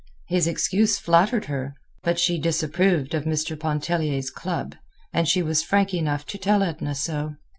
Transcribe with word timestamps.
His 0.29 0.47
excuse 0.47 0.97
flattered 0.97 1.45
her. 1.45 1.75
But 2.01 2.17
she 2.17 2.39
disapproved 2.39 3.13
of 3.13 3.25
Mr. 3.25 3.55
Pontellier's 3.55 4.31
club, 4.31 4.73
and 5.13 5.27
she 5.27 5.43
was 5.43 5.61
frank 5.61 5.93
enough 5.93 6.25
to 6.25 6.39
tell 6.39 6.63
Edna 6.63 6.95
so. 6.95 7.35